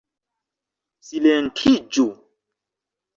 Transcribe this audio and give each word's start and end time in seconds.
Silentiĝu! 1.09 2.07